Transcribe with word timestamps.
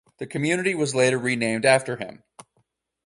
The 0.17 0.25
community 0.25 0.73
was 0.73 0.95
later 0.95 1.19
renamed 1.19 1.63
after 1.63 1.95
him. 1.97 2.23